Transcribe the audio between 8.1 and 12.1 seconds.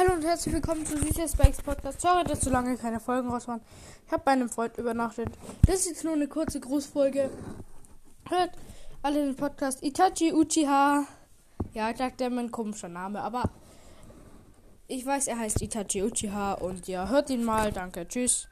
Hört alle den Podcast Itachi Uchiha. Ja, ich